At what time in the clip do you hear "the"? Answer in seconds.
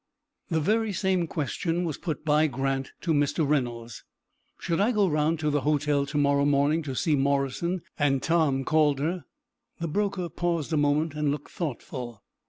0.49-0.59, 5.51-5.61, 9.79-9.87